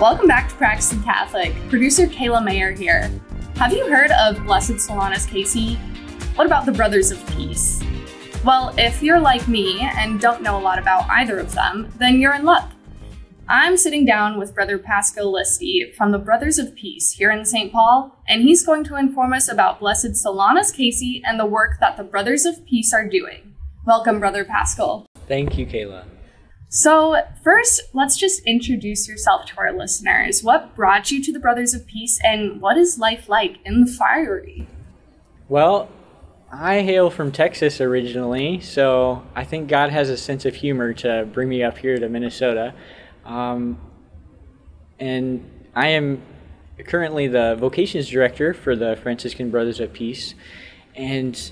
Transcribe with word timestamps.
Welcome 0.00 0.28
back 0.28 0.48
to 0.48 0.54
Practicing 0.54 1.02
Catholic. 1.02 1.52
Producer 1.68 2.06
Kayla 2.06 2.42
Mayer 2.42 2.72
here. 2.72 3.10
Have 3.56 3.74
you 3.74 3.86
heard 3.86 4.10
of 4.12 4.42
Blessed 4.46 4.76
Solanus 4.76 5.28
Casey? 5.28 5.74
What 6.36 6.46
about 6.46 6.64
the 6.64 6.72
Brothers 6.72 7.10
of 7.10 7.24
Peace? 7.26 7.82
Well, 8.42 8.74
if 8.78 9.02
you're 9.02 9.20
like 9.20 9.46
me 9.46 9.80
and 9.82 10.18
don't 10.18 10.40
know 10.40 10.58
a 10.58 10.62
lot 10.62 10.78
about 10.78 11.04
either 11.10 11.38
of 11.38 11.52
them, 11.52 11.92
then 11.98 12.18
you're 12.18 12.32
in 12.32 12.46
luck. 12.46 12.72
I'm 13.46 13.76
sitting 13.76 14.06
down 14.06 14.38
with 14.38 14.54
Brother 14.54 14.78
Paschal 14.78 15.34
Listi 15.34 15.94
from 15.94 16.12
the 16.12 16.18
Brothers 16.18 16.58
of 16.58 16.74
Peace 16.74 17.10
here 17.10 17.30
in 17.30 17.44
St. 17.44 17.70
Paul, 17.70 18.18
and 18.26 18.40
he's 18.40 18.64
going 18.64 18.84
to 18.84 18.96
inform 18.96 19.34
us 19.34 19.50
about 19.50 19.80
Blessed 19.80 20.12
Solanus 20.12 20.74
Casey 20.74 21.20
and 21.26 21.38
the 21.38 21.44
work 21.44 21.72
that 21.78 21.98
the 21.98 22.04
Brothers 22.04 22.46
of 22.46 22.64
Peace 22.64 22.94
are 22.94 23.06
doing. 23.06 23.54
Welcome, 23.84 24.18
Brother 24.18 24.46
Paschal. 24.46 25.04
Thank 25.28 25.58
you, 25.58 25.66
Kayla. 25.66 26.04
So, 26.72 27.20
first, 27.42 27.80
let's 27.92 28.16
just 28.16 28.44
introduce 28.46 29.08
yourself 29.08 29.44
to 29.46 29.58
our 29.58 29.72
listeners. 29.72 30.44
What 30.44 30.76
brought 30.76 31.10
you 31.10 31.20
to 31.20 31.32
the 31.32 31.40
Brothers 31.40 31.74
of 31.74 31.84
Peace, 31.84 32.20
and 32.22 32.60
what 32.60 32.78
is 32.78 32.96
life 32.96 33.28
like 33.28 33.56
in 33.64 33.80
the 33.80 33.90
Friary? 33.90 34.68
Well, 35.48 35.88
I 36.52 36.82
hail 36.82 37.10
from 37.10 37.32
Texas 37.32 37.80
originally, 37.80 38.60
so 38.60 39.24
I 39.34 39.42
think 39.42 39.68
God 39.68 39.90
has 39.90 40.10
a 40.10 40.16
sense 40.16 40.44
of 40.44 40.54
humor 40.54 40.92
to 40.94 41.28
bring 41.32 41.48
me 41.48 41.64
up 41.64 41.76
here 41.76 41.98
to 41.98 42.08
Minnesota. 42.08 42.72
Um, 43.24 43.76
and 45.00 45.44
I 45.74 45.88
am 45.88 46.22
currently 46.86 47.26
the 47.26 47.56
vocations 47.56 48.08
director 48.08 48.54
for 48.54 48.76
the 48.76 48.94
Franciscan 48.94 49.50
Brothers 49.50 49.80
of 49.80 49.92
Peace. 49.92 50.36
And 50.94 51.50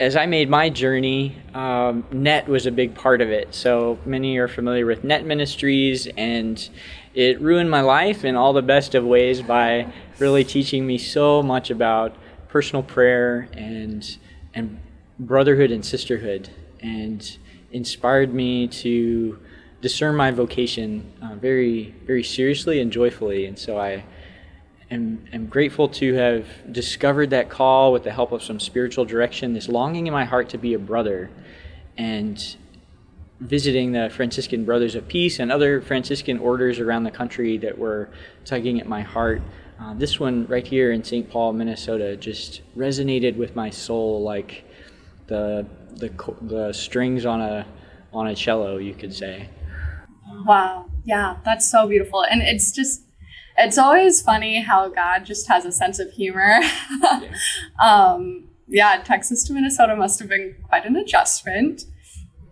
as 0.00 0.16
I 0.16 0.26
made 0.26 0.48
my 0.48 0.70
journey, 0.70 1.36
um, 1.54 2.04
NET 2.10 2.48
was 2.48 2.66
a 2.66 2.72
big 2.72 2.94
part 2.94 3.20
of 3.20 3.30
it. 3.30 3.54
So 3.54 3.98
many 4.04 4.38
are 4.38 4.48
familiar 4.48 4.86
with 4.86 5.04
NET 5.04 5.24
Ministries, 5.24 6.08
and 6.16 6.68
it 7.14 7.40
ruined 7.40 7.70
my 7.70 7.82
life 7.82 8.24
in 8.24 8.34
all 8.34 8.52
the 8.52 8.62
best 8.62 8.94
of 8.94 9.04
ways 9.04 9.42
by 9.42 9.92
really 10.18 10.44
teaching 10.44 10.86
me 10.86 10.98
so 10.98 11.42
much 11.42 11.70
about 11.70 12.16
personal 12.48 12.82
prayer 12.82 13.48
and 13.52 14.18
and 14.54 14.80
brotherhood 15.18 15.70
and 15.70 15.84
sisterhood, 15.84 16.48
and 16.80 17.38
inspired 17.70 18.32
me 18.34 18.68
to 18.68 19.38
discern 19.80 20.14
my 20.14 20.30
vocation 20.30 21.12
uh, 21.22 21.34
very 21.34 21.94
very 22.06 22.24
seriously 22.24 22.80
and 22.80 22.90
joyfully. 22.90 23.46
And 23.46 23.58
so 23.58 23.78
I 23.78 24.04
am, 24.92 25.24
am 25.32 25.46
grateful 25.46 25.88
to 25.88 26.14
have 26.14 26.46
discovered 26.70 27.30
that 27.30 27.48
call 27.48 27.92
with 27.92 28.04
the 28.04 28.12
help 28.12 28.30
of 28.32 28.42
some 28.42 28.60
spiritual 28.60 29.04
direction, 29.04 29.54
this 29.54 29.68
longing 29.68 30.06
in 30.06 30.12
my 30.12 30.24
heart 30.24 30.50
to 30.50 30.58
be 30.58 30.74
a 30.74 30.78
brother, 30.78 31.30
and 31.96 32.56
visiting 33.40 33.92
the 33.92 34.10
Franciscan 34.10 34.64
Brothers 34.64 34.94
of 34.94 35.08
Peace 35.08 35.40
and 35.40 35.50
other 35.50 35.80
Franciscan 35.80 36.38
orders 36.38 36.78
around 36.78 37.04
the 37.04 37.10
country 37.10 37.58
that 37.58 37.76
were 37.76 38.08
tugging 38.44 38.80
at 38.80 38.86
my 38.86 39.00
heart. 39.00 39.42
Uh, 39.80 39.94
this 39.94 40.20
one 40.20 40.46
right 40.46 40.66
here 40.66 40.92
in 40.92 41.02
St. 41.02 41.28
Paul, 41.28 41.52
Minnesota, 41.54 42.16
just 42.16 42.62
resonated 42.76 43.36
with 43.36 43.56
my 43.56 43.70
soul 43.70 44.22
like 44.22 44.64
the 45.26 45.66
the 45.94 46.10
the 46.42 46.72
strings 46.72 47.26
on 47.26 47.40
a 47.40 47.66
on 48.12 48.28
a 48.28 48.34
cello, 48.34 48.76
you 48.76 48.94
could 48.94 49.12
say. 49.12 49.48
Wow, 50.44 50.86
yeah, 51.04 51.38
that's 51.44 51.68
so 51.68 51.88
beautiful, 51.88 52.22
and 52.22 52.42
it's 52.42 52.70
just 52.70 53.02
it's 53.58 53.78
always 53.78 54.22
funny 54.22 54.60
how 54.60 54.88
God 54.88 55.24
just 55.24 55.48
has 55.48 55.64
a 55.64 55.72
sense 55.72 55.98
of 55.98 56.10
humor. 56.10 56.60
yeah. 57.02 57.34
Um, 57.82 58.48
yeah, 58.68 59.02
Texas 59.02 59.44
to 59.44 59.52
Minnesota 59.52 59.94
must 59.96 60.18
have 60.18 60.28
been 60.28 60.56
quite 60.68 60.86
an 60.86 60.96
adjustment. 60.96 61.84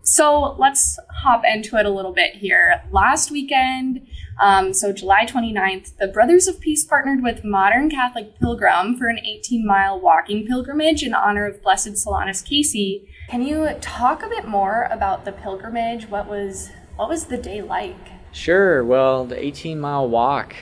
So 0.02 0.56
let's 0.58 0.98
hop 1.22 1.42
into 1.44 1.76
it 1.76 1.86
a 1.86 1.90
little 1.90 2.12
bit 2.12 2.34
here. 2.34 2.82
Last 2.90 3.30
weekend, 3.30 4.06
um, 4.40 4.72
so 4.72 4.92
July 4.92 5.26
29th, 5.26 5.96
the 5.98 6.08
Brothers 6.08 6.48
of 6.48 6.58
Peace 6.60 6.84
partnered 6.84 7.22
with 7.22 7.44
Modern 7.44 7.90
Catholic 7.90 8.38
Pilgrim 8.38 8.96
for 8.96 9.08
an 9.08 9.18
18 9.18 9.66
mile 9.66 10.00
walking 10.00 10.46
pilgrimage 10.46 11.02
in 11.02 11.14
honor 11.14 11.46
of 11.46 11.62
Blessed 11.62 11.92
Solanus 11.92 12.44
Casey. 12.44 13.08
Can 13.28 13.42
you 13.42 13.68
talk 13.80 14.22
a 14.22 14.28
bit 14.28 14.48
more 14.48 14.88
about 14.90 15.24
the 15.24 15.32
pilgrimage? 15.32 16.08
What 16.08 16.26
was 16.26 16.70
what 16.96 17.08
was 17.08 17.26
the 17.26 17.38
day 17.38 17.62
like? 17.62 17.96
Sure. 18.32 18.84
Well, 18.84 19.24
the 19.24 19.42
18 19.42 19.78
mile 19.78 20.08
walk 20.08 20.54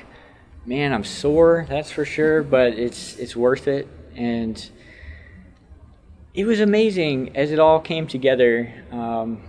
man, 0.68 0.92
I'm 0.92 1.02
sore, 1.02 1.64
that's 1.66 1.90
for 1.90 2.04
sure, 2.04 2.42
but 2.42 2.74
it's 2.74 3.16
it's 3.16 3.34
worth 3.34 3.66
it. 3.66 3.88
And 4.14 4.70
it 6.34 6.44
was 6.44 6.60
amazing 6.60 7.34
as 7.36 7.52
it 7.52 7.58
all 7.58 7.80
came 7.80 8.06
together. 8.06 8.70
Um, 8.92 9.42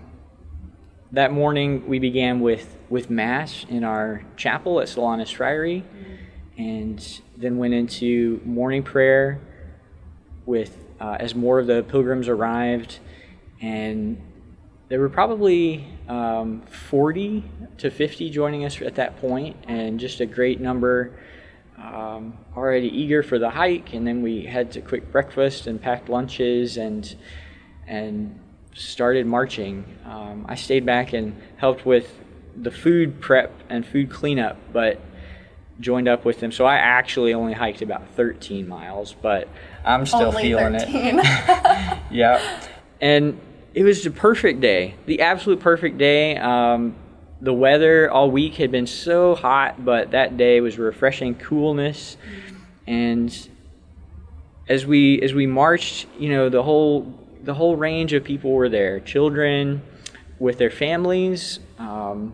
that 1.12 1.34
morning, 1.34 1.90
we 1.90 2.00
began 2.00 2.40
with 2.40 2.78
with 2.88 3.10
mass 3.10 3.66
in 3.68 3.84
our 3.84 4.24
chapel 4.38 4.80
at 4.80 4.88
Solanus 4.88 5.34
Friary, 5.34 5.84
and 6.58 7.22
then 7.36 7.58
went 7.58 7.74
into 7.74 8.40
morning 8.46 8.84
prayer 8.84 9.42
with 10.46 10.78
uh, 11.02 11.18
as 11.20 11.36
more 11.36 11.60
of 11.60 11.68
the 11.68 11.84
pilgrims 11.84 12.30
arrived, 12.30 13.00
and 13.60 14.22
there 14.90 15.00
were 15.00 15.10
probably 15.10 15.88
um, 16.08 16.62
40 16.62 17.44
to 17.78 17.92
50 17.92 18.30
joining 18.32 18.66
us 18.66 18.82
at 18.82 18.96
that 18.96 19.22
point, 19.22 19.56
and 19.68 20.00
just 20.00 20.20
a 20.20 20.26
great 20.26 20.60
number 20.60 21.14
um, 21.78 22.38
already 22.58 22.88
eager 22.88 23.24
for 23.24 23.40
the 23.40 23.52
hike. 23.52 23.94
And 23.94 24.06
then 24.06 24.22
we 24.22 24.46
had 24.46 24.72
to 24.74 24.82
quick 24.82 25.12
breakfast 25.12 25.68
and 25.68 25.82
packed 25.82 26.10
lunches 26.10 26.78
and 26.78 27.16
and 27.88 28.40
started 28.74 29.26
marching. 29.26 29.86
Um, 30.06 30.46
I 30.48 30.56
stayed 30.56 30.86
back 30.86 31.14
and 31.14 31.40
helped 31.58 31.86
with 31.86 32.20
the 32.56 32.72
food 32.72 33.22
prep 33.22 33.52
and 33.70 33.86
food 33.86 34.10
cleanup, 34.10 34.58
but 34.74 35.00
joined 35.80 36.08
up 36.08 36.26
with 36.26 36.40
them. 36.40 36.52
So 36.52 36.66
I 36.66 36.76
actually 36.76 37.34
only 37.34 37.54
hiked 37.54 37.82
about 37.82 38.08
13 38.16 38.68
miles, 38.68 39.14
but 39.14 39.48
I'm 39.86 40.06
still 40.06 40.28
only 40.28 40.44
feeling 40.44 40.78
13. 40.78 41.20
it. 41.20 42.00
yeah. 42.12 42.62
And 43.02 43.40
it 43.80 43.84
was 43.84 44.04
the 44.04 44.12
perfect 44.12 44.60
day, 44.60 44.96
the 45.06 45.22
absolute 45.22 45.62
perfect 45.62 45.98
day. 45.98 46.36
Um, 46.36 46.98
the 47.40 47.54
weather 47.54 48.12
all 48.12 48.30
week 48.30 48.56
had 48.56 48.72
been 48.72 48.86
so 48.86 49.36
hot, 49.36 49.86
but 49.86 50.12
that 50.12 50.36
day 50.36 50.60
was 50.60 50.78
refreshing 50.78 51.34
coolness. 51.36 52.18
And 52.86 53.34
as 54.68 54.86
we 54.86 55.22
as 55.22 55.34
we 55.34 55.48
marched, 55.48 56.08
you 56.20 56.28
know, 56.28 56.50
the 56.50 56.62
whole 56.62 57.18
the 57.42 57.54
whole 57.54 57.78
range 57.78 58.12
of 58.12 58.26
people 58.26 58.52
were 58.52 58.68
there: 58.68 59.00
children 59.00 59.82
with 60.40 60.58
their 60.58 60.72
families, 60.72 61.62
um, 61.78 62.34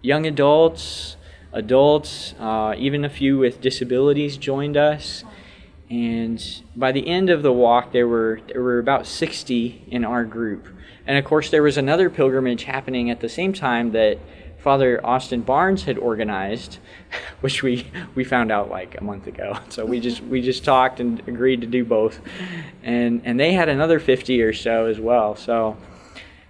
young 0.00 0.26
adults, 0.26 1.18
adults, 1.52 2.32
uh, 2.40 2.74
even 2.78 3.04
a 3.04 3.10
few 3.10 3.36
with 3.36 3.60
disabilities 3.60 4.38
joined 4.38 4.78
us. 4.78 5.24
And 5.90 6.42
by 6.74 6.92
the 6.92 7.06
end 7.06 7.30
of 7.30 7.42
the 7.42 7.52
walk, 7.52 7.92
there 7.92 8.08
were 8.08 8.40
there 8.48 8.62
were 8.62 8.78
about 8.78 9.06
60 9.06 9.84
in 9.88 10.04
our 10.04 10.24
group. 10.24 10.68
And 11.06 11.18
of 11.18 11.24
course, 11.24 11.50
there 11.50 11.62
was 11.62 11.76
another 11.76 12.08
pilgrimage 12.08 12.64
happening 12.64 13.10
at 13.10 13.20
the 13.20 13.28
same 13.28 13.52
time 13.52 13.92
that 13.92 14.18
Father 14.58 14.98
Austin 15.04 15.42
Barnes 15.42 15.84
had 15.84 15.98
organized, 15.98 16.78
which 17.40 17.62
we 17.62 17.86
we 18.14 18.24
found 18.24 18.50
out 18.50 18.70
like 18.70 18.98
a 18.98 19.04
month 19.04 19.26
ago. 19.26 19.58
So 19.68 19.84
we 19.84 20.00
just 20.00 20.22
we 20.22 20.40
just 20.40 20.64
talked 20.64 21.00
and 21.00 21.20
agreed 21.28 21.60
to 21.60 21.66
do 21.66 21.84
both, 21.84 22.18
and 22.82 23.20
and 23.24 23.38
they 23.38 23.52
had 23.52 23.68
another 23.68 24.00
50 24.00 24.40
or 24.40 24.54
so 24.54 24.86
as 24.86 24.98
well. 24.98 25.36
So, 25.36 25.76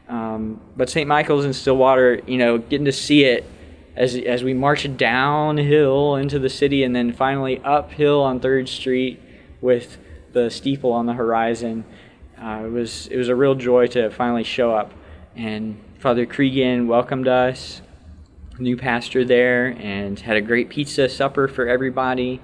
um, 0.09 0.61
but 0.77 0.89
St. 0.89 1.09
Michael's 1.09 1.44
in 1.44 1.53
Stillwater, 1.53 2.21
you 2.27 2.39
know, 2.39 2.59
getting 2.59 2.84
to 2.84 2.93
see 2.93 3.25
it 3.25 3.44
as 3.97 4.15
as 4.15 4.44
we 4.44 4.55
marched 4.55 4.97
downhill 4.97 6.15
into 6.15 6.39
the 6.39 6.50
city 6.50 6.84
and 6.84 6.94
then 6.94 7.12
finally 7.12 7.61
uphill 7.65 8.23
on 8.23 8.39
Third 8.39 8.69
Street 8.69 9.21
with 9.64 9.97
the 10.34 10.50
steeple 10.50 10.92
on 10.92 11.06
the 11.06 11.14
horizon. 11.14 11.84
Uh, 12.41 12.64
it 12.66 12.70
was 12.70 13.06
it 13.08 13.16
was 13.16 13.28
a 13.28 13.34
real 13.34 13.54
joy 13.54 13.86
to 13.86 14.10
finally 14.10 14.44
show 14.44 14.72
up, 14.72 14.92
and 15.34 15.80
Father 15.98 16.26
Cregan 16.26 16.86
welcomed 16.86 17.26
us, 17.26 17.80
new 18.58 18.76
pastor 18.76 19.25
there, 19.25 19.69
and 19.78 20.20
had 20.20 20.36
a 20.36 20.42
great 20.42 20.69
pizza 20.69 21.08
supper 21.08 21.49
for 21.49 21.66
everybody. 21.66 22.43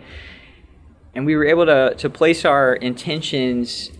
And 1.15 1.27
we 1.27 1.37
were 1.37 1.45
able 1.45 1.67
to 1.67 1.95
to 1.95 2.09
place 2.09 2.45
our 2.47 2.75
intentions 2.75 3.91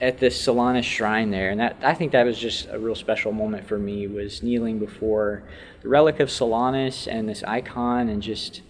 at 0.00 0.16
this 0.16 0.40
Solanus 0.40 0.84
shrine 0.84 1.30
there, 1.30 1.50
and 1.50 1.60
that 1.60 1.76
I 1.82 1.92
think 1.92 2.12
that 2.12 2.24
was 2.24 2.38
just 2.38 2.66
a 2.70 2.78
real 2.78 2.94
special 2.94 3.32
moment 3.32 3.66
for 3.66 3.78
me. 3.78 4.06
Was 4.06 4.42
kneeling 4.42 4.78
before 4.78 5.42
the 5.82 5.88
relic 5.90 6.18
of 6.18 6.30
Solanus 6.30 7.06
and 7.06 7.28
this 7.28 7.44
icon, 7.44 8.08
and 8.08 8.22
just 8.22 8.62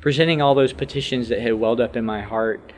presenting 0.00 0.40
all 0.40 0.54
those 0.54 0.72
petitions 0.72 1.28
that 1.28 1.40
had 1.40 1.54
welled 1.54 1.80
up 1.80 1.94
in 1.94 2.06
my 2.06 2.22
heart 2.22 2.72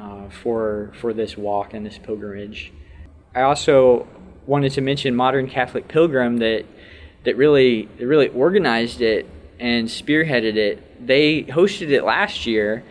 uh, 0.00 0.28
for 0.30 0.92
for 1.00 1.12
this 1.12 1.36
walk 1.36 1.74
and 1.74 1.84
this 1.84 1.98
pilgrimage. 1.98 2.72
I 3.34 3.42
also 3.42 4.08
wanted 4.46 4.72
to 4.72 4.80
mention 4.80 5.14
Modern 5.14 5.48
Catholic 5.48 5.88
Pilgrim 5.88 6.38
that 6.38 6.64
that 7.24 7.36
really 7.36 7.88
really 7.98 8.28
organized 8.28 9.00
it 9.00 9.28
and 9.58 9.88
spearheaded 9.88 10.56
it. 10.56 11.06
They 11.06 11.44
hosted 11.44 11.90
it 11.90 12.02
last 12.02 12.46
year, 12.46 12.82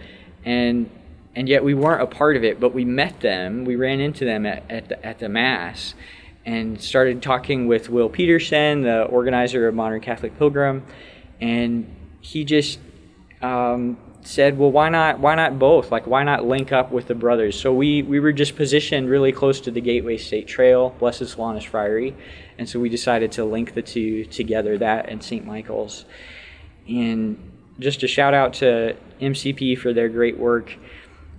and 0.45 0.89
and 1.35 1.49
yet 1.49 1.63
we 1.63 1.73
weren't 1.73 2.01
a 2.01 2.07
part 2.07 2.37
of 2.37 2.43
it. 2.43 2.59
But 2.59 2.73
we 2.73 2.85
met 2.85 3.21
them. 3.21 3.65
We 3.65 3.75
ran 3.75 3.99
into 3.99 4.25
them 4.25 4.45
at 4.45 4.69
at 4.69 4.89
the, 4.89 5.05
at 5.05 5.19
the 5.19 5.29
mass, 5.29 5.95
and 6.45 6.79
started 6.79 7.23
talking 7.23 7.67
with 7.67 7.89
Will 7.89 8.09
Peterson, 8.09 8.81
the 8.81 9.03
organizer 9.03 9.67
of 9.67 9.73
Modern 9.73 10.01
Catholic 10.01 10.37
Pilgrim, 10.37 10.85
and 11.41 11.91
he 12.21 12.43
just 12.43 12.79
um, 13.41 13.97
said, 14.21 14.57
well, 14.57 14.71
why 14.71 14.89
not? 14.89 15.19
Why 15.19 15.35
not 15.35 15.59
both? 15.59 15.91
Like, 15.91 16.05
why 16.05 16.23
not 16.23 16.45
link 16.45 16.71
up 16.71 16.91
with 16.91 17.07
the 17.07 17.15
brothers? 17.15 17.59
So 17.59 17.73
we 17.73 18.01
we 18.01 18.19
were 18.19 18.33
just 18.33 18.55
positioned 18.55 19.09
really 19.09 19.31
close 19.31 19.61
to 19.61 19.71
the 19.71 19.81
Gateway 19.81 20.17
State 20.17 20.47
Trail, 20.47 20.95
Blessed 20.99 21.23
Solanus 21.23 21.65
Friary, 21.65 22.15
and 22.57 22.67
so 22.67 22.79
we 22.79 22.89
decided 22.89 23.31
to 23.33 23.45
link 23.45 23.73
the 23.73 23.81
two 23.81 24.25
together, 24.25 24.77
that 24.77 25.09
and 25.09 25.23
St. 25.23 25.45
Michael's. 25.45 26.05
And 26.87 27.37
just 27.79 28.03
a 28.03 28.07
shout 28.07 28.33
out 28.33 28.53
to 28.55 28.95
MCP 29.21 29.77
for 29.77 29.93
their 29.93 30.09
great 30.09 30.37
work. 30.37 30.75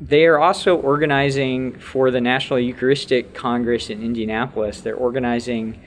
They 0.00 0.25
are 0.25 0.38
also 0.38 0.77
organizing 0.77 1.79
for 1.79 2.11
the 2.11 2.23
National 2.23 2.59
Eucharistic 2.59 3.35
Congress 3.35 3.91
in 3.91 4.03
Indianapolis. 4.03 4.81
They're 4.81 4.97
organizing 4.97 5.79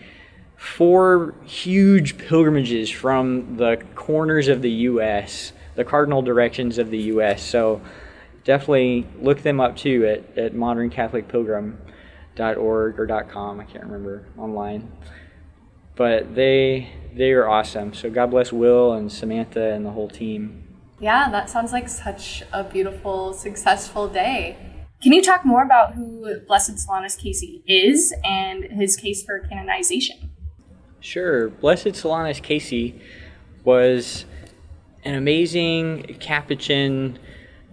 four 0.55 1.33
huge 1.45 2.19
pilgrimages 2.19 2.91
from 2.91 3.57
the 3.57 3.83
corners 3.95 4.47
of 4.47 4.61
the 4.61 4.69
U.S 4.69 5.53
the 5.75 5.83
cardinal 5.83 6.21
directions 6.21 6.77
of 6.77 6.89
the 6.89 6.99
U.S. 6.99 7.43
So 7.43 7.81
definitely 8.43 9.07
look 9.19 9.41
them 9.41 9.59
up 9.59 9.75
too 9.75 10.05
at, 10.05 10.37
at 10.37 10.53
moderncatholicpilgrim.org 10.53 12.99
or 12.99 13.23
.com. 13.29 13.59
I 13.59 13.65
can't 13.65 13.83
remember 13.83 14.25
online. 14.37 14.91
But 15.95 16.35
they 16.35 16.89
they 17.13 17.31
are 17.31 17.47
awesome. 17.47 17.93
So 17.93 18.09
God 18.09 18.31
bless 18.31 18.51
Will 18.51 18.93
and 18.93 19.11
Samantha 19.11 19.73
and 19.73 19.85
the 19.85 19.91
whole 19.91 20.09
team. 20.09 20.61
Yeah, 20.99 21.29
that 21.29 21.49
sounds 21.49 21.71
like 21.71 21.89
such 21.89 22.43
a 22.51 22.63
beautiful, 22.63 23.33
successful 23.33 24.07
day. 24.07 24.57
Can 25.01 25.11
you 25.11 25.21
talk 25.21 25.45
more 25.45 25.63
about 25.63 25.95
who 25.95 26.39
Blessed 26.47 26.77
Solanus 26.77 27.19
Casey 27.19 27.61
is 27.67 28.13
and 28.23 28.63
his 28.63 28.95
case 28.95 29.21
for 29.21 29.39
canonization? 29.39 30.31
Sure. 31.01 31.49
Blessed 31.49 31.87
Solanus 31.87 32.41
Casey 32.41 33.01
was 33.65 34.23
an 35.05 35.15
amazing 35.15 36.17
Capuchin 36.19 37.19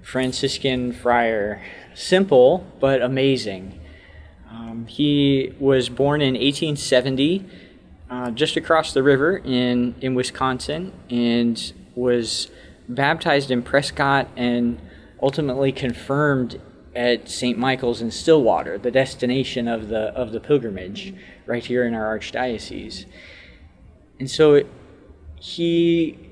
Franciscan 0.03 0.93
friar. 0.93 1.63
Simple, 1.95 2.67
but 2.81 3.03
amazing. 3.03 3.81
Um, 4.51 4.87
he 4.87 5.55
was 5.61 5.89
born 5.89 6.21
in 6.21 6.35
1870, 6.35 7.47
uh, 8.09 8.31
just 8.33 8.57
across 8.57 8.93
the 8.93 9.03
river 9.03 9.37
in, 9.37 9.95
in 10.01 10.15
Wisconsin, 10.15 10.93
and 11.09 11.73
was 11.95 12.51
baptized 12.89 13.51
in 13.51 13.63
Prescott 13.63 14.29
and 14.37 14.81
ultimately 15.23 15.71
confirmed 15.71 16.61
at 16.97 17.29
St. 17.29 17.57
Michael's 17.57 18.01
in 18.01 18.11
Stillwater, 18.11 18.77
the 18.77 18.91
destination 18.91 19.69
of 19.69 19.89
the 19.89 20.07
of 20.15 20.33
the 20.33 20.41
pilgrimage, 20.41 21.15
right 21.47 21.65
here 21.65 21.85
in 21.85 21.95
our 21.95 22.19
archdiocese. 22.19 23.05
And 24.19 24.29
so 24.29 24.65
he 25.37 26.30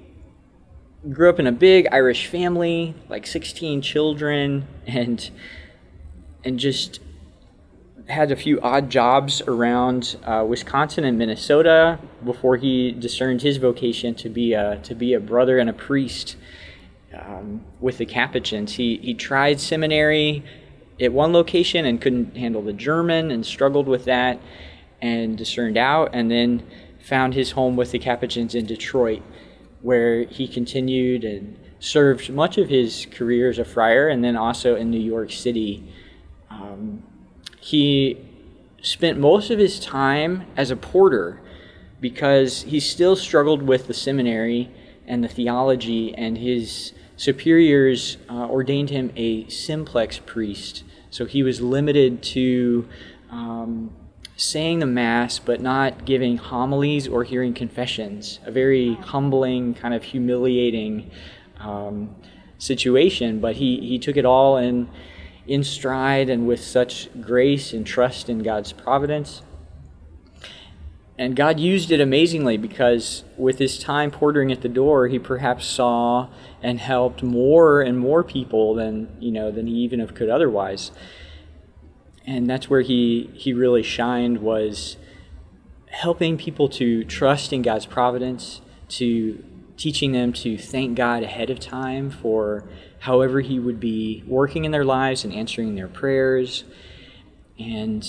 grew 1.13 1.29
up 1.29 1.39
in 1.39 1.47
a 1.47 1.53
big 1.53 1.87
Irish 1.93 2.27
family, 2.27 2.95
like 3.09 3.27
16 3.27 3.83
children, 3.83 4.67
and 4.87 5.31
and 6.45 6.59
just 6.59 7.01
had 8.09 8.33
a 8.33 8.37
few 8.37 8.61
odd 8.61 8.89
jobs 8.89 9.43
around 9.43 10.17
uh, 10.25 10.45
Wisconsin 10.49 11.05
and 11.05 11.19
Minnesota 11.19 11.99
before 12.25 12.57
he 12.57 12.93
discerned 12.93 13.43
his 13.43 13.59
vocation 13.59 14.15
to 14.15 14.29
be 14.29 14.55
a 14.55 14.79
to 14.83 14.95
be 14.95 15.13
a 15.15 15.21
brother 15.21 15.59
and 15.59 15.71
a 15.71 15.73
priest 15.73 16.37
um, 17.15 17.65
with 17.81 17.99
the 17.99 18.07
Capuchins. 18.07 18.75
He 18.75 18.99
he 18.99 19.15
tried 19.15 19.61
seminary 19.61 20.43
at 21.01 21.13
one 21.13 21.33
location 21.33 21.85
and 21.85 22.01
couldn't 22.01 22.37
handle 22.37 22.63
the 22.63 22.73
German 22.73 23.31
and 23.31 23.47
struggled 23.47 23.87
with 23.87 24.05
that, 24.07 24.41
and 25.01 25.39
discerned 25.39 25.77
out, 25.77 26.11
and 26.13 26.31
then 26.31 26.67
found 26.99 27.35
his 27.35 27.53
home 27.53 27.77
with 27.77 27.93
the 27.93 27.99
Capuchins 27.99 28.55
in 28.55 28.67
Detroit 28.67 29.23
where 29.83 30.25
he 30.25 30.49
continued 30.49 31.25
and 31.25 31.59
served 31.81 32.31
much 32.31 32.59
of 32.59 32.69
his 32.69 33.07
career 33.11 33.49
as 33.49 33.59
a 33.59 33.65
friar 33.65 34.09
and 34.09 34.25
then 34.25 34.37
also 34.37 34.75
in 34.75 34.91
New 34.91 35.01
York 35.01 35.31
City. 35.31 35.93
Um, 36.51 37.03
he 37.61 38.19
spent 38.83 39.19
most 39.19 39.51
of 39.51 39.59
his 39.59 39.81
time 39.81 40.45
as 40.57 40.71
a 40.71 40.77
porter 40.77 41.41
because 42.01 42.63
he 42.63 42.81
still 42.81 43.17
struggled 43.17 43.63
with 43.63 43.87
the 43.87 43.95
seminary 43.95 44.71
and 45.07 45.25
the 45.25 45.29
theology, 45.29 46.15
and 46.15 46.37
his 46.37 46.93
superiors 47.17 48.19
uh, 48.29 48.47
ordained 48.47 48.91
him 48.91 49.11
a 49.17 49.49
simplex 49.49 50.19
priest. 50.19 50.85
So 51.11 51.25
he 51.25 51.43
was 51.43 51.61
limited 51.61 52.23
to 52.35 52.89
um, 53.31 53.91
saying 54.39 54.79
the 54.79 54.87
Mass 54.87 55.41
but 55.41 55.61
not 55.61 56.05
giving 56.05 56.37
homilies 56.37 57.09
or 57.09 57.25
hearing 57.25 57.53
confessions. 57.53 58.39
A 58.47 58.53
very 58.53 58.95
humbling, 58.95 59.75
kind 59.75 59.93
of 59.93 60.05
humiliating 60.05 61.11
um, 61.59 62.15
situation, 62.57 63.41
but 63.41 63.57
he, 63.57 63.81
he 63.81 63.99
took 63.99 64.17
it 64.17 64.25
all 64.25 64.57
in, 64.57 64.89
in 65.49 65.65
stride 65.65 66.31
and 66.31 66.47
with 66.47 66.61
such 66.61 67.09
grace 67.21 67.73
and 67.73 67.85
trust 67.85 68.31
in 68.31 68.45
God's 68.45 68.73
providence. 68.73 69.43
And 71.19 71.35
God 71.35 71.59
used 71.59 71.91
it 71.91 72.01
amazingly 72.01 72.57
because 72.57 73.25
with 73.37 73.59
his 73.59 73.77
time 73.77 74.13
portering 74.13 74.53
at 74.53 74.61
the 74.61 74.69
door, 74.69 75.09
he 75.09 75.19
perhaps 75.19 75.67
saw 75.67 76.29
and 76.63 76.79
helped 76.79 77.25
more 77.25 77.83
and 77.83 77.99
more 77.99 78.23
people 78.23 78.75
than, 78.75 79.17
you 79.19 79.33
know, 79.33 79.51
than 79.51 79.67
he 79.67 79.75
even 79.75 80.07
could 80.07 80.31
otherwise 80.31 80.93
and 82.29 82.49
that's 82.49 82.69
where 82.69 82.83
he 82.83 83.31
he 83.33 83.55
really 83.55 83.83
shined 83.83 84.39
was 84.39 84.99
helping 85.87 86.37
people 86.37 86.69
to 86.69 87.03
trust 87.05 87.53
in 87.55 87.63
God's 87.63 87.87
providence, 87.87 88.61
to 88.89 89.43
teaching 89.79 90.13
them 90.13 90.35
to 90.35 90.59
thank 90.59 90.95
God 90.95 91.23
ahead 91.23 91.49
of 91.49 91.59
time 91.59 92.11
for 92.11 92.69
however 93.01 93.41
he 93.41 93.59
would 93.59 93.81
be 93.81 94.23
working 94.27 94.67
in 94.67 94.73
their 94.73 94.85
lives 94.85 95.25
and 95.25 95.33
answering 95.33 95.75
their 95.75 95.89
prayers. 95.89 96.65
And 97.59 98.07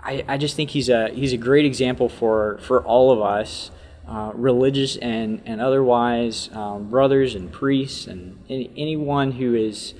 I, 0.00 0.24
I 0.26 0.36
just 0.36 0.56
think 0.56 0.70
he's 0.70 0.88
a 0.88 1.10
he's 1.10 1.32
a 1.32 1.38
great 1.38 1.64
example 1.64 2.08
for, 2.08 2.58
for 2.60 2.82
all 2.82 3.12
of 3.12 3.22
us, 3.22 3.70
uh, 4.08 4.32
religious 4.34 4.96
and, 4.96 5.42
and 5.46 5.60
otherwise, 5.60 6.50
um, 6.54 6.90
brothers 6.90 7.36
and 7.36 7.52
priests 7.52 8.08
and 8.08 8.36
any, 8.48 8.68
anyone 8.76 9.30
who 9.32 9.54
is 9.54 9.94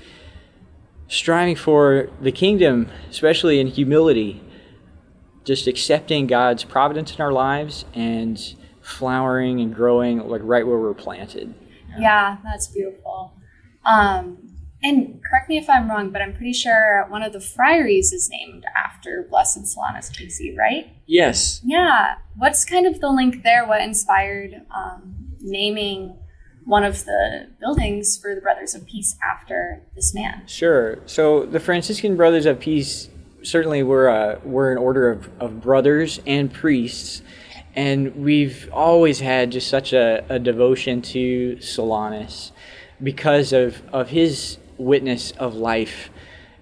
striving 1.10 1.56
for 1.56 2.08
the 2.20 2.30
kingdom, 2.30 2.88
especially 3.10 3.58
in 3.58 3.66
humility, 3.66 4.40
just 5.44 5.66
accepting 5.66 6.28
God's 6.28 6.62
providence 6.62 7.14
in 7.14 7.20
our 7.20 7.32
lives 7.32 7.84
and 7.92 8.54
flowering 8.80 9.60
and 9.60 9.74
growing 9.74 10.26
like 10.28 10.40
right 10.44 10.66
where 10.66 10.78
we're 10.78 10.94
planted. 10.94 11.52
Yeah, 11.90 12.00
yeah 12.00 12.36
that's 12.44 12.68
beautiful. 12.68 13.34
Um, 13.84 14.38
and 14.82 15.20
correct 15.28 15.48
me 15.48 15.58
if 15.58 15.68
I'm 15.68 15.90
wrong, 15.90 16.10
but 16.10 16.22
I'm 16.22 16.32
pretty 16.32 16.52
sure 16.52 17.04
one 17.08 17.22
of 17.22 17.32
the 17.32 17.40
friaries 17.40 18.12
is 18.12 18.30
named 18.30 18.64
after 18.86 19.26
Blessed 19.28 19.64
Solanus 19.64 20.16
Casey, 20.16 20.56
right? 20.56 20.96
Yes. 21.06 21.60
Yeah. 21.64 22.14
What's 22.36 22.64
kind 22.64 22.86
of 22.86 23.00
the 23.00 23.10
link 23.10 23.42
there? 23.42 23.66
What 23.66 23.82
inspired 23.82 24.62
um, 24.74 25.34
naming 25.40 26.16
one 26.64 26.84
of 26.84 27.04
the 27.04 27.48
buildings 27.58 28.18
for 28.20 28.34
the 28.34 28.40
Brothers 28.40 28.74
of 28.74 28.86
Peace 28.86 29.16
after 29.28 29.82
this 29.94 30.14
man. 30.14 30.42
Sure. 30.46 30.98
So 31.06 31.46
the 31.46 31.60
Franciscan 31.60 32.16
Brothers 32.16 32.46
of 32.46 32.60
Peace 32.60 33.08
certainly 33.42 33.82
were 33.82 34.08
uh, 34.08 34.38
were 34.44 34.70
an 34.70 34.78
order 34.78 35.10
of, 35.10 35.30
of 35.40 35.60
brothers 35.60 36.20
and 36.26 36.52
priests, 36.52 37.22
and 37.74 38.14
we've 38.16 38.68
always 38.72 39.20
had 39.20 39.52
just 39.52 39.68
such 39.68 39.92
a, 39.92 40.24
a 40.28 40.38
devotion 40.38 41.00
to 41.02 41.56
Solanus 41.56 42.52
because 43.02 43.52
of, 43.52 43.82
of 43.92 44.10
his 44.10 44.58
witness 44.76 45.30
of 45.32 45.54
life 45.54 46.10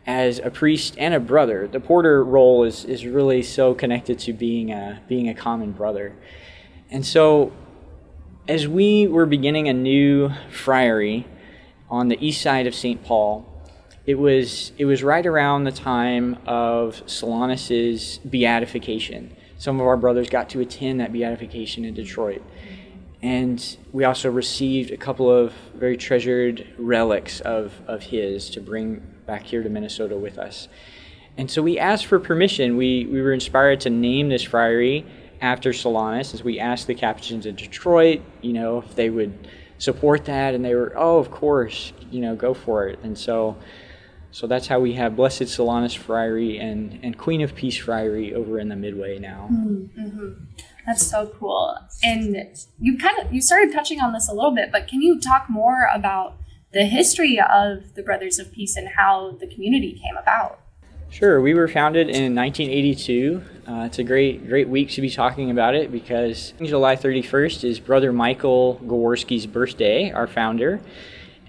as 0.07 0.39
a 0.39 0.51
priest 0.51 0.95
and 0.99 1.15
a 1.15 1.21
brother. 1.21 1.69
The 1.69 1.81
porter 1.81 2.25
role 2.25 2.65
is, 2.65 2.85
is 2.85 3.05
really 3.07 3.43
so 3.43 3.75
connected 3.75 4.19
to 4.21 4.33
being 4.33 4.73
a, 4.73 5.03
being 5.09 5.29
a 5.29 5.35
common 5.35 5.73
brother. 5.73 6.15
And 6.91 7.05
so 7.05 7.53
as 8.49 8.67
we 8.67 9.07
were 9.07 9.27
beginning 9.27 9.69
a 9.69 9.75
new 9.75 10.31
friary 10.51 11.27
on 11.91 12.09
the 12.09 12.27
east 12.27 12.41
side 12.41 12.67
of 12.67 12.75
St. 12.75 13.05
Paul, 13.05 13.47
it 14.07 14.15
was 14.19 14.73
it 14.79 14.87
was 14.87 15.03
right 15.03 15.27
around 15.27 15.65
the 15.65 15.73
time 15.73 16.39
of 16.47 17.03
Solanus's 17.07 18.19
beatification. 18.25 19.37
Some 19.59 19.81
of 19.81 19.87
our 19.87 19.99
brothers 19.99 20.31
got 20.31 20.49
to 20.51 20.61
attend 20.61 21.01
that 21.01 21.13
beatification 21.13 21.85
in 21.85 21.93
Detroit. 21.93 22.43
And 23.21 23.77
we 23.93 24.05
also 24.05 24.31
received 24.31 24.93
a 24.93 24.97
couple 24.97 25.31
of 25.31 25.53
very 25.75 25.97
treasured 25.97 26.67
relics 26.79 27.41
of, 27.41 27.75
of 27.89 28.05
his 28.05 28.49
to 28.51 28.61
bring 28.61 29.03
back 29.27 29.43
here 29.43 29.63
to 29.63 29.69
Minnesota 29.69 30.17
with 30.17 30.39
us. 30.39 30.69
And 31.37 31.51
so 31.51 31.61
we 31.61 31.79
asked 31.81 32.07
for 32.07 32.21
permission. 32.21 32.77
We, 32.77 33.07
we 33.07 33.21
were 33.21 33.33
inspired 33.33 33.81
to 33.81 33.91
name 33.91 34.29
this 34.29 34.45
friary 34.45 35.05
after 35.41 35.71
Solanus, 35.71 36.35
as 36.35 36.43
we 36.43 36.59
asked 36.59 36.87
the 36.87 36.95
Capuchins 36.95 37.47
in 37.47 37.55
Detroit, 37.55 38.23
you 38.43 38.53
know, 38.53 38.79
if 38.79 38.95
they 38.95 39.11
would 39.11 39.49
support 39.79 40.25
that, 40.25 40.55
and 40.55 40.65
they 40.65 40.75
were, 40.75 40.93
oh, 40.97 41.19
of 41.19 41.31
course, 41.31 41.93
you 42.11 42.21
know, 42.21 42.35
go 42.35 42.55
for 42.55 42.89
it. 42.89 42.99
And 43.03 43.17
so, 43.17 43.57
so 44.31 44.47
that's 44.47 44.67
how 44.67 44.81
we 44.81 44.95
have 44.95 45.17
Blessed 45.17 45.43
Solanus 45.43 45.97
Friary 45.97 46.59
and, 46.59 46.99
and 47.03 47.17
Queen 47.17 47.41
of 47.41 47.55
Peace 47.55 47.77
Friary 47.77 48.35
over 48.35 48.59
in 48.59 48.69
the 48.69 48.77
Midway 48.77 49.19
now. 49.19 49.49
Mm-hmm. 49.51 50.33
That's 50.87 51.07
so 51.07 51.33
cool. 51.39 51.77
And 52.03 52.37
you 52.81 52.97
kind 52.97 53.19
of 53.19 53.33
you 53.33 53.43
started 53.43 53.73
touching 53.73 54.01
on 54.01 54.13
this 54.13 54.29
a 54.29 54.33
little 54.33 54.55
bit, 54.55 54.73
but 54.73 54.89
can 54.89 55.03
you 55.03 55.21
talk 55.21 55.51
more 55.51 55.89
about 55.93 56.37
the 56.73 56.85
history 56.85 57.39
of 57.39 57.95
the 57.95 58.03
Brothers 58.03 58.39
of 58.39 58.53
Peace 58.53 58.77
and 58.77 58.89
how 58.97 59.37
the 59.39 59.47
community 59.47 60.01
came 60.03 60.17
about? 60.17 60.61
Sure. 61.11 61.41
We 61.41 61.55
were 61.55 61.69
founded 61.69 62.11
in 62.11 62.35
1982. 62.35 63.43
Uh, 63.67 63.73
it's 63.87 63.99
a 63.99 64.05
great, 64.05 64.47
great 64.47 64.69
week 64.69 64.91
to 64.91 65.01
be 65.01 65.09
talking 65.09 65.51
about 65.51 65.75
it 65.75 65.91
because 65.91 66.53
July 66.63 66.97
31st 66.97 67.65
is 67.65 67.81
Brother 67.81 68.13
Michael 68.13 68.79
Gaworski's 68.85 69.47
birthday, 69.47 70.13
our 70.13 70.27
founder, 70.27 70.81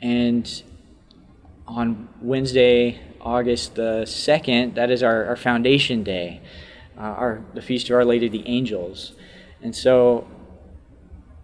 and 0.01 0.63
on 1.67 2.07
Wednesday, 2.21 3.01
August 3.19 3.75
the 3.75 4.03
2nd, 4.05 4.75
that 4.75 4.89
is 4.89 5.03
our, 5.03 5.25
our 5.25 5.35
foundation 5.35 6.03
day, 6.03 6.39
uh, 6.97 7.01
our 7.01 7.43
the 7.53 7.61
feast 7.61 7.89
of 7.89 7.97
Our 7.97 8.05
Lady 8.05 8.27
of 8.27 8.31
the 8.31 8.47
Angels. 8.47 9.11
And 9.61 9.75
so 9.75 10.25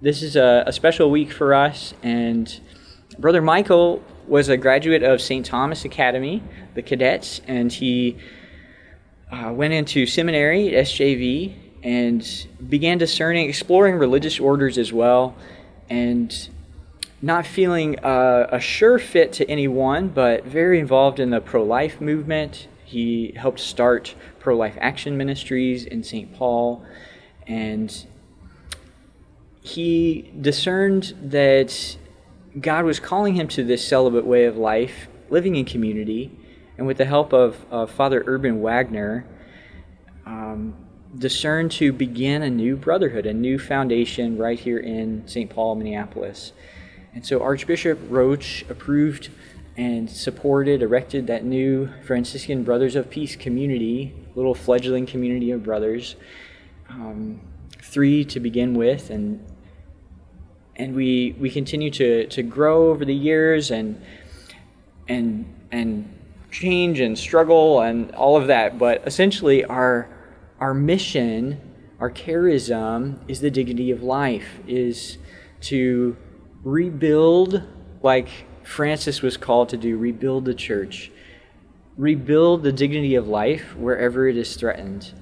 this 0.01 0.24
is 0.24 0.38
a, 0.38 0.63
a 0.65 0.72
special 0.72 1.12
week 1.12 1.34
for 1.34 1.53
us. 1.53 1.93
And 2.01 2.62
Brother 3.19 3.41
Michael 3.41 4.01
was 4.27 4.50
a 4.50 4.58
graduate 4.58 5.03
of 5.03 5.22
St. 5.22 5.46
Thomas 5.46 5.86
Academy, 5.86 6.44
the 6.74 6.82
cadets, 6.82 7.41
and 7.48 7.72
he 7.72 8.17
uh, 9.32 9.51
went 9.53 9.74
into 9.74 10.05
seminary 10.05 10.75
at 10.75 10.86
SJV 10.86 11.55
and 11.84 12.48
began 12.67 12.98
discerning, 12.98 13.48
exploring 13.48 13.96
religious 13.96 14.39
orders 14.39 14.77
as 14.77 14.91
well, 14.91 15.36
and 15.89 16.50
not 17.22 17.46
feeling 17.46 18.00
uh, 18.00 18.48
a 18.51 18.60
sure 18.60 19.00
fit 19.00 19.34
to 19.34 19.50
anyone, 19.50 20.10
but 20.10 20.46
very 20.46 20.79
involved 20.79 21.20
in 21.20 21.29
the 21.29 21.41
pro 21.41 21.63
life 21.63 22.01
movement. 22.01 22.67
He 22.84 23.34
helped 23.36 23.60
start 23.60 24.15
pro 24.39 24.55
life 24.55 24.77
action 24.79 25.17
ministries 25.17 25.86
in 25.86 26.03
St. 26.03 26.34
Paul 26.36 26.86
and 27.48 28.05
he 29.62 30.32
discerned 30.39 31.13
that 31.22 31.98
God 32.60 32.86
was 32.86 33.00
calling 33.00 33.36
him 33.36 33.48
to 33.50 33.64
this 33.64 33.86
celibate 33.86 34.26
way 34.26 34.46
of 34.46 34.58
life, 34.58 35.08
living 35.30 35.56
in 35.56 35.66
community, 35.66 36.32
and 36.78 36.88
with 36.88 36.98
the 36.98 37.06
help 37.06 37.34
of, 37.34 37.66
of 37.70 37.92
Father 37.92 38.24
Urban 38.26 38.62
Wagner, 38.62 39.26
um, 40.26 40.76
discerned 41.18 41.72
to 41.74 41.92
begin 41.92 42.42
a 42.42 42.50
new 42.50 42.76
brotherhood, 42.76 43.26
a 43.26 43.34
new 43.34 43.60
foundation 43.60 44.38
right 44.38 44.60
here 44.60 44.80
in 44.80 45.28
St. 45.28 45.50
Paul, 45.50 45.76
Minneapolis. 45.76 46.54
And 47.14 47.26
so 47.26 47.42
Archbishop 47.42 48.00
Roach 48.10 48.66
approved 48.70 49.30
and 49.78 50.10
supported, 50.10 50.82
erected 50.82 51.28
that 51.28 51.44
new 51.44 51.90
Franciscan 52.04 52.64
Brothers 52.64 52.96
of 52.96 53.10
Peace 53.10 53.36
community, 53.36 54.14
little 54.36 54.56
fledgling 54.56 55.06
community 55.06 55.52
of 55.52 55.64
brothers 55.64 56.16
um, 56.90 57.42
three 57.82 58.24
to 58.26 58.40
begin 58.40 58.74
with, 58.74 59.10
and 59.10 59.46
and 60.75 60.96
we 60.96 61.36
we 61.39 61.50
continue 61.50 61.89
to 61.91 62.27
to 62.27 62.44
grow 62.44 62.89
over 62.89 63.05
the 63.05 63.15
years 63.15 63.72
and 63.72 64.01
and 65.08 65.46
and 65.72 66.12
change 66.51 67.00
and 67.00 67.17
struggle 67.17 67.82
and 67.82 68.13
all 68.15 68.38
of 68.38 68.48
that. 68.48 68.77
But 68.77 69.05
essentially, 69.05 69.65
our 69.65 70.10
our 70.60 70.74
mission, 70.74 71.60
our 72.00 72.10
charism, 72.10 73.20
is 73.27 73.41
the 73.41 73.51
dignity 73.51 73.91
of 73.91 74.03
life, 74.03 74.60
is 74.67 75.17
to 75.62 76.15
rebuild 76.63 77.63
like 78.01 78.29
Francis 78.63 79.22
was 79.22 79.38
called 79.38 79.70
to 79.70 79.77
do, 79.77 79.98
rebuild 79.98 80.46
the 80.46 80.53
church, 80.53 81.12
rebuild 81.98 82.63
the 82.63 82.72
dignity 82.72 83.15
of 83.15 83.27
life 83.27 83.75
wherever 83.75 84.27
it 84.27 84.38
is 84.38 84.55
threatened. 84.55 85.13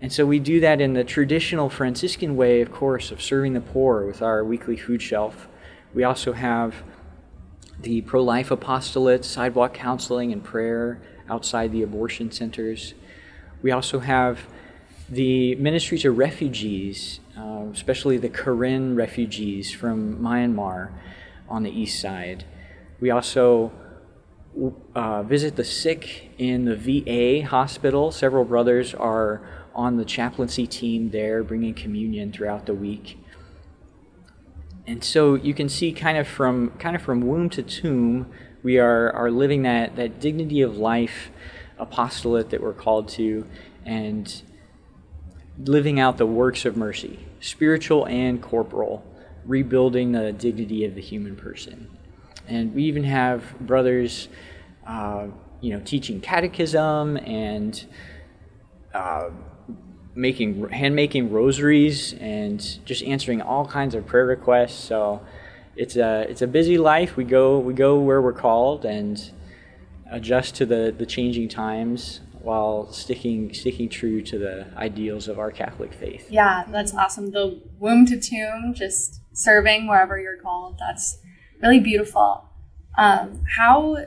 And 0.00 0.12
so 0.12 0.24
we 0.24 0.38
do 0.38 0.60
that 0.60 0.80
in 0.80 0.92
the 0.92 1.02
traditional 1.02 1.68
Franciscan 1.68 2.36
way, 2.36 2.60
of 2.60 2.70
course, 2.70 3.10
of 3.10 3.20
serving 3.20 3.54
the 3.54 3.60
poor 3.60 4.06
with 4.06 4.22
our 4.22 4.44
weekly 4.44 4.76
food 4.76 5.02
shelf. 5.02 5.48
We 5.92 6.04
also 6.04 6.32
have 6.32 6.84
the 7.80 8.02
pro 8.02 8.22
life 8.22 8.50
apostolate, 8.50 9.24
sidewalk 9.24 9.74
counseling 9.74 10.32
and 10.32 10.42
prayer 10.42 11.00
outside 11.28 11.72
the 11.72 11.82
abortion 11.82 12.30
centers. 12.30 12.94
We 13.60 13.72
also 13.72 13.98
have 13.98 14.46
the 15.08 15.56
ministry 15.56 15.98
to 15.98 16.12
refugees, 16.12 17.18
uh, 17.36 17.66
especially 17.72 18.18
the 18.18 18.28
Karen 18.28 18.94
refugees 18.94 19.72
from 19.72 20.18
Myanmar 20.18 20.92
on 21.48 21.62
the 21.64 21.70
east 21.70 22.00
side. 22.00 22.44
We 23.00 23.10
also 23.10 23.72
uh, 24.94 25.22
visit 25.22 25.56
the 25.56 25.64
sick 25.64 26.30
in 26.38 26.64
the 26.66 26.76
VA 26.76 27.46
hospital. 27.46 28.12
Several 28.12 28.44
brothers 28.44 28.94
are 28.94 29.40
on 29.78 29.96
the 29.96 30.04
chaplaincy 30.04 30.66
team 30.66 31.10
there, 31.10 31.44
bringing 31.44 31.72
communion 31.72 32.32
throughout 32.32 32.66
the 32.66 32.74
week. 32.74 33.16
And 34.88 35.04
so 35.04 35.36
you 35.36 35.54
can 35.54 35.68
see 35.68 35.92
kind 35.92 36.18
of 36.18 36.26
from 36.26 36.70
kind 36.80 36.96
of 36.96 37.02
from 37.02 37.20
womb 37.20 37.48
to 37.50 37.62
tomb, 37.62 38.28
we 38.64 38.78
are, 38.78 39.12
are 39.12 39.30
living 39.30 39.62
that, 39.62 39.94
that 39.94 40.18
dignity 40.18 40.62
of 40.62 40.76
life 40.76 41.30
apostolate 41.78 42.50
that 42.50 42.60
we're 42.60 42.72
called 42.72 43.08
to 43.10 43.46
and 43.86 44.42
living 45.64 46.00
out 46.00 46.18
the 46.18 46.26
works 46.26 46.64
of 46.64 46.76
mercy, 46.76 47.20
spiritual 47.38 48.04
and 48.08 48.42
corporal, 48.42 49.04
rebuilding 49.44 50.10
the 50.10 50.32
dignity 50.32 50.84
of 50.86 50.96
the 50.96 51.00
human 51.00 51.36
person. 51.36 51.88
And 52.48 52.74
we 52.74 52.82
even 52.84 53.04
have 53.04 53.44
brothers, 53.60 54.28
uh, 54.84 55.28
you 55.60 55.72
know, 55.72 55.80
teaching 55.84 56.20
catechism 56.20 57.16
and 57.18 57.86
uh, 58.92 59.30
making 60.18 60.68
hand 60.70 60.96
making 60.96 61.30
rosaries 61.30 62.12
and 62.14 62.84
just 62.84 63.04
answering 63.04 63.40
all 63.40 63.64
kinds 63.64 63.94
of 63.94 64.04
prayer 64.04 64.26
requests. 64.26 64.82
So 64.84 65.22
it's 65.76 65.96
a 65.96 66.26
it's 66.28 66.42
a 66.42 66.46
busy 66.46 66.76
life. 66.76 67.16
We 67.16 67.24
go 67.24 67.58
we 67.58 67.72
go 67.72 67.98
where 67.98 68.20
we're 68.20 68.32
called 68.32 68.84
and 68.84 69.30
adjust 70.10 70.56
to 70.56 70.66
the, 70.66 70.94
the 70.96 71.06
changing 71.06 71.48
times 71.48 72.20
while 72.40 72.90
sticking 72.92 73.54
sticking 73.54 73.88
true 73.88 74.20
to 74.22 74.38
the 74.38 74.66
ideals 74.76 75.28
of 75.28 75.38
our 75.38 75.52
Catholic 75.52 75.94
faith. 75.94 76.26
Yeah, 76.30 76.64
that's 76.68 76.92
awesome. 76.94 77.30
The 77.30 77.62
womb 77.78 78.04
to 78.06 78.18
tomb, 78.20 78.74
just 78.74 79.20
serving 79.32 79.86
wherever 79.86 80.18
you're 80.18 80.38
called. 80.38 80.78
That's 80.80 81.18
really 81.62 81.80
beautiful. 81.80 82.48
Um, 82.96 83.44
how 83.56 83.98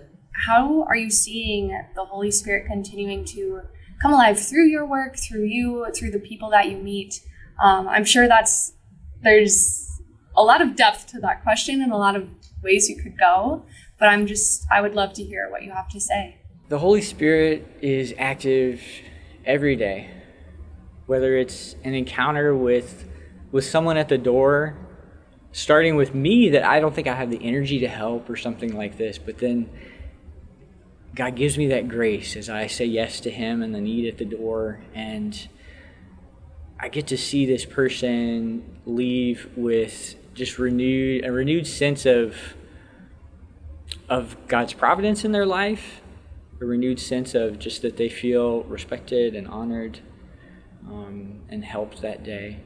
how 0.45 0.83
are 0.83 0.95
you 0.95 1.09
seeing 1.09 1.69
the 1.95 2.03
Holy 2.03 2.31
Spirit 2.31 2.67
continuing 2.67 3.23
to 3.25 3.61
come 4.01 4.13
alive 4.13 4.39
through 4.39 4.67
your 4.67 4.85
work, 4.85 5.17
through 5.17 5.45
you, 5.45 5.85
through 5.95 6.11
the 6.11 6.19
people 6.19 6.49
that 6.49 6.69
you 6.69 6.77
meet. 6.77 7.21
Um, 7.61 7.87
I'm 7.87 8.05
sure 8.05 8.27
that's 8.27 8.73
there's 9.21 9.87
a 10.35 10.41
lot 10.41 10.61
of 10.61 10.75
depth 10.75 11.07
to 11.07 11.19
that 11.19 11.43
question 11.43 11.81
and 11.81 11.91
a 11.91 11.97
lot 11.97 12.15
of 12.15 12.27
ways 12.63 12.89
you 12.89 13.01
could 13.01 13.17
go. 13.17 13.65
But 13.99 14.09
I'm 14.09 14.25
just 14.25 14.65
I 14.71 14.81
would 14.81 14.95
love 14.95 15.13
to 15.13 15.23
hear 15.23 15.49
what 15.49 15.63
you 15.63 15.71
have 15.71 15.89
to 15.89 15.99
say. 15.99 16.37
The 16.69 16.79
Holy 16.79 17.01
Spirit 17.01 17.67
is 17.81 18.13
active 18.17 18.81
every 19.45 19.75
day, 19.75 20.09
whether 21.05 21.37
it's 21.37 21.75
an 21.83 21.93
encounter 21.93 22.55
with 22.55 23.05
with 23.51 23.65
someone 23.65 23.97
at 23.97 24.07
the 24.09 24.17
door, 24.17 24.77
starting 25.51 25.95
with 25.95 26.15
me 26.15 26.49
that 26.49 26.63
I 26.63 26.79
don't 26.79 26.95
think 26.95 27.07
I 27.07 27.13
have 27.13 27.29
the 27.29 27.43
energy 27.43 27.79
to 27.79 27.87
help 27.87 28.29
or 28.29 28.37
something 28.37 28.75
like 28.75 28.97
this, 28.97 29.17
but 29.17 29.37
then 29.37 29.69
God 31.13 31.35
gives 31.35 31.57
me 31.57 31.67
that 31.67 31.89
grace 31.89 32.35
as 32.35 32.49
I 32.49 32.67
say 32.67 32.85
yes 32.85 33.19
to 33.21 33.31
Him 33.31 33.61
and 33.61 33.75
the 33.75 33.81
need 33.81 34.07
at 34.07 34.17
the 34.17 34.25
door, 34.25 34.79
and 34.93 35.47
I 36.79 36.89
get 36.89 37.07
to 37.07 37.17
see 37.17 37.45
this 37.45 37.65
person 37.65 38.79
leave 38.85 39.49
with 39.55 40.15
just 40.33 40.57
renewed 40.57 41.25
a 41.25 41.31
renewed 41.31 41.67
sense 41.67 42.05
of 42.05 42.35
of 44.07 44.35
God's 44.47 44.73
providence 44.73 45.23
in 45.25 45.31
their 45.31 45.45
life, 45.45 46.01
a 46.61 46.65
renewed 46.65 46.99
sense 46.99 47.35
of 47.35 47.59
just 47.59 47.81
that 47.81 47.97
they 47.97 48.09
feel 48.09 48.63
respected 48.63 49.35
and 49.35 49.47
honored 49.47 49.99
um, 50.87 51.41
and 51.49 51.63
helped 51.63 52.01
that 52.01 52.23
day. 52.23 52.59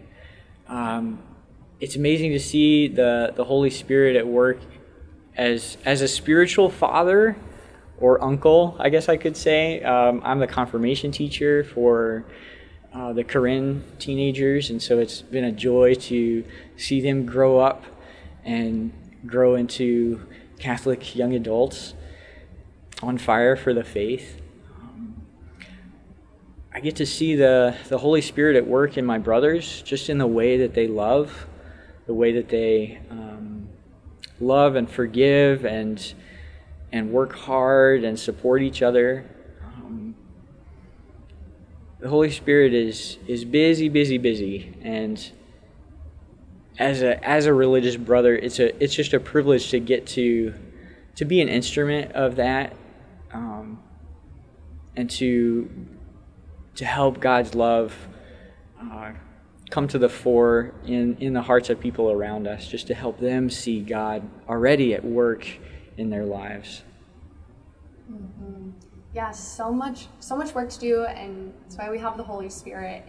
Um, 0.67 1.21
it's 1.79 1.95
amazing 1.95 2.31
to 2.31 2.39
see 2.39 2.87
the 2.87 3.33
the 3.35 3.43
Holy 3.43 3.71
Spirit 3.71 4.15
at 4.15 4.27
work 4.27 4.59
as 5.35 5.77
as 5.83 6.01
a 6.01 6.07
spiritual 6.07 6.69
father 6.69 7.35
or 7.99 8.23
uncle, 8.23 8.75
I 8.79 8.89
guess 8.89 9.09
I 9.09 9.17
could 9.17 9.37
say. 9.37 9.81
Um, 9.83 10.21
I'm 10.23 10.39
the 10.39 10.47
confirmation 10.47 11.11
teacher 11.11 11.63
for 11.63 12.25
uh, 12.93 13.13
the 13.13 13.23
Karen 13.23 13.83
teenagers, 13.99 14.69
and 14.69 14.81
so 14.81 14.99
it's 14.99 15.21
been 15.21 15.43
a 15.43 15.51
joy 15.51 15.95
to 15.95 16.43
see 16.77 17.01
them 17.01 17.25
grow 17.25 17.59
up 17.59 17.83
and 18.43 18.91
grow 19.25 19.55
into 19.55 20.25
Catholic 20.59 21.15
young 21.15 21.33
adults 21.33 21.93
on 23.01 23.17
fire 23.17 23.55
for 23.55 23.73
the 23.73 23.83
faith. 23.83 24.41
I 26.75 26.81
get 26.81 26.97
to 26.97 27.05
see 27.05 27.35
the, 27.35 27.73
the 27.87 27.97
Holy 27.97 28.19
Spirit 28.19 28.57
at 28.57 28.67
work 28.67 28.97
in 28.97 29.05
my 29.05 29.17
brothers, 29.17 29.81
just 29.83 30.09
in 30.09 30.17
the 30.17 30.27
way 30.27 30.57
that 30.57 30.73
they 30.73 30.87
love, 30.87 31.47
the 32.05 32.13
way 32.13 32.33
that 32.33 32.49
they 32.49 32.99
um, 33.09 33.69
love 34.41 34.75
and 34.75 34.89
forgive 34.89 35.63
and 35.63 36.13
and 36.91 37.11
work 37.11 37.33
hard 37.33 38.03
and 38.03 38.19
support 38.19 38.61
each 38.61 38.81
other. 38.81 39.25
Um, 39.63 40.15
the 41.99 42.09
Holy 42.09 42.31
Spirit 42.31 42.73
is 42.73 43.17
is 43.27 43.45
busy, 43.45 43.89
busy, 43.89 44.17
busy, 44.17 44.77
and 44.81 45.31
as 46.77 47.01
a 47.01 47.23
as 47.27 47.45
a 47.45 47.53
religious 47.53 47.95
brother, 47.95 48.35
it's 48.35 48.59
a 48.59 48.83
it's 48.83 48.93
just 48.93 49.13
a 49.13 49.19
privilege 49.19 49.69
to 49.69 49.79
get 49.79 50.05
to 50.07 50.53
to 51.15 51.25
be 51.25 51.41
an 51.41 51.47
instrument 51.47 52.11
of 52.11 52.35
that, 52.35 52.75
um, 53.33 53.79
and 54.95 55.09
to 55.09 55.69
to 56.75 56.85
help 56.85 57.19
God's 57.19 57.55
love 57.55 57.95
uh, 58.81 59.11
come 59.69 59.87
to 59.87 59.97
the 59.97 60.09
fore 60.09 60.73
in 60.85 61.17
in 61.17 61.33
the 61.33 61.41
hearts 61.41 61.69
of 61.69 61.79
people 61.79 62.11
around 62.11 62.47
us, 62.47 62.67
just 62.67 62.87
to 62.87 62.93
help 62.93 63.19
them 63.19 63.49
see 63.49 63.81
God 63.81 64.29
already 64.49 64.93
at 64.93 65.03
work 65.03 65.47
in 65.97 66.09
their 66.09 66.25
lives. 66.25 66.83
Mm-hmm. 68.11 68.71
Yeah, 69.13 69.31
so 69.31 69.71
much 69.71 70.07
so 70.19 70.35
much 70.35 70.53
work 70.53 70.69
to 70.69 70.79
do, 70.79 71.05
and 71.05 71.53
that's 71.63 71.77
why 71.77 71.89
we 71.89 71.97
have 71.99 72.17
the 72.17 72.23
Holy 72.23 72.49
Spirit. 72.49 73.05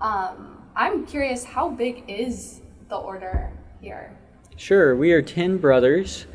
Um, 0.00 0.62
I'm 0.74 1.06
curious, 1.06 1.44
how 1.44 1.70
big 1.70 2.04
is 2.08 2.60
the 2.88 2.96
order 2.96 3.52
here? 3.80 4.18
Sure, 4.56 4.96
we 4.96 5.12
are 5.12 5.22
10 5.22 5.58
brothers, 5.58 6.26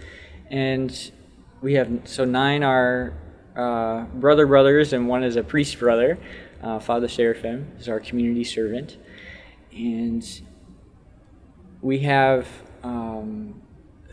and 0.50 1.12
we 1.62 1.74
have 1.74 1.90
so 2.06 2.26
nine 2.26 2.64
are 2.64 3.14
uh, 3.56 4.06
brother 4.06 4.48
brothers, 4.48 4.94
and 4.94 5.08
one 5.08 5.24
is 5.24 5.36
a 5.36 5.44
priest 5.44 5.78
brother. 5.78 6.18
Uh, 6.62 6.80
Father 6.80 7.08
Seraphim 7.08 7.72
is 7.80 7.90
our 7.90 8.00
community 8.00 8.44
servant, 8.44 8.98
and 9.72 10.42
we 11.82 12.00
have 12.00 12.48
um, 12.84 13.62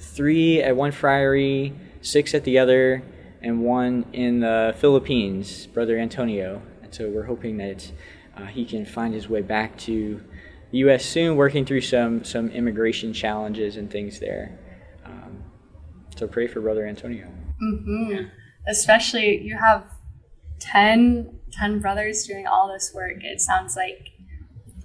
three 0.01 0.63
at 0.63 0.77
one 0.77 0.93
friary, 0.93 1.75
six 2.01 2.35
at 2.35 2.45
the 2.45 2.59
other, 2.59 3.03
and 3.43 3.63
one 3.63 4.07
in 4.13 4.41
the 4.41 4.75
Philippines, 4.79 5.67
Brother 5.67 5.99
Antonio. 5.99 6.63
And 6.83 6.95
so 6.95 7.09
we're 7.09 7.25
hoping 7.25 7.57
that 7.59 7.91
uh, 8.37 8.47
he 8.47 8.65
can 8.65 8.85
find 8.85 9.15
his 9.15 9.29
way 9.29 9.43
back 9.43 9.77
to 9.79 10.23
the 10.71 10.79
U.S. 10.79 11.05
soon, 11.05 11.37
working 11.37 11.65
through 11.65 11.81
some 11.81 12.25
some 12.25 12.51
immigration 12.51 13.13
challenges 13.13 13.77
and 13.77 13.91
things 13.91 14.21
there. 14.21 14.59
Um, 15.05 15.45
so 16.17 16.27
pray 16.27 16.47
for 16.47 16.61
Brother 16.61 16.87
Antonio. 16.87 17.27
Mm-hmm. 17.63 18.29
Especially, 18.69 19.41
you 19.41 19.57
have 19.57 19.85
10, 20.61 21.41
10 21.53 21.81
brothers 21.81 22.27
doing 22.27 22.47
all 22.47 22.71
this 22.73 22.93
work. 22.95 23.17
It 23.23 23.41
sounds 23.41 23.77
like 23.77 24.11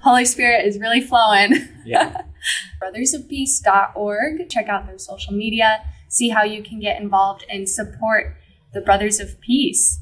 Holy 0.01 0.25
Spirit 0.25 0.65
is 0.65 0.79
really 0.79 1.01
flowing. 1.01 1.67
Yeah. 1.85 2.23
Brothersofpeace.org. 2.81 4.49
Check 4.49 4.67
out 4.67 4.85
their 4.87 4.97
social 4.97 5.33
media. 5.33 5.83
See 6.07 6.29
how 6.29 6.43
you 6.43 6.63
can 6.63 6.79
get 6.79 7.01
involved 7.01 7.45
and 7.49 7.67
support 7.67 8.35
the 8.73 8.81
Brothers 8.81 9.19
of 9.19 9.39
Peace. 9.41 9.99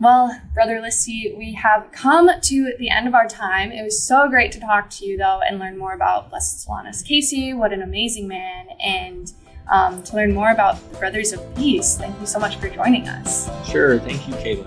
Well, 0.00 0.40
Brother 0.54 0.80
Listi, 0.80 1.36
we 1.36 1.54
have 1.54 1.90
come 1.90 2.30
to 2.40 2.72
the 2.78 2.88
end 2.88 3.08
of 3.08 3.14
our 3.14 3.26
time. 3.26 3.72
It 3.72 3.82
was 3.82 4.06
so 4.06 4.28
great 4.28 4.52
to 4.52 4.60
talk 4.60 4.90
to 4.90 5.04
you, 5.04 5.16
though, 5.16 5.40
and 5.40 5.58
learn 5.58 5.76
more 5.76 5.92
about 5.92 6.30
Blessed 6.30 6.66
Solanus 6.66 7.04
Casey. 7.04 7.52
What 7.52 7.72
an 7.72 7.82
amazing 7.82 8.28
man. 8.28 8.68
And 8.80 9.32
um, 9.70 10.02
to 10.04 10.16
learn 10.16 10.32
more 10.32 10.50
about 10.50 10.76
the 10.92 10.98
Brothers 10.98 11.32
of 11.32 11.54
Peace. 11.56 11.96
Thank 11.96 12.18
you 12.20 12.26
so 12.26 12.38
much 12.38 12.56
for 12.56 12.68
joining 12.68 13.08
us. 13.08 13.50
Sure. 13.68 13.98
Thank 13.98 14.28
you, 14.28 14.34
Kayla. 14.34 14.66